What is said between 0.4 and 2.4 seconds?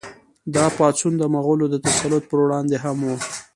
دا پاڅون د مغولو د تسلط پر